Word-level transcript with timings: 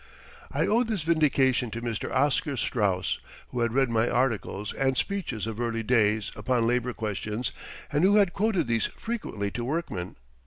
I 0.51 0.65
owe 0.65 0.83
this 0.83 1.03
vindication 1.03 1.69
to 1.69 1.81
Mr. 1.83 2.11
Oscar 2.11 2.57
Straus, 2.57 3.19
who 3.49 3.59
had 3.59 3.71
read 3.73 3.91
my 3.91 4.09
articles 4.09 4.73
and 4.73 4.97
speeches 4.97 5.45
of 5.45 5.59
early 5.59 5.83
days 5.83 6.31
upon 6.35 6.65
labor 6.65 6.91
questions, 6.91 7.51
and 7.91 8.03
who 8.03 8.15
had 8.15 8.33
quoted 8.33 8.65
these 8.65 8.87
frequently 8.97 9.51
to 9.51 9.63
workmen. 9.63 10.15